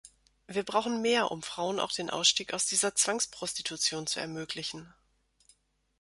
Wir 0.47 0.63
brauchen 0.63 1.03
mehr, 1.03 1.29
um 1.29 1.43
Frauen 1.43 1.79
auch 1.79 1.91
den 1.91 2.09
Ausstieg 2.09 2.55
aus 2.55 2.65
dieser 2.65 2.95
Zwangsprostitution 2.95 4.07
zu 4.07 4.19
ermöglichen. 4.19 4.91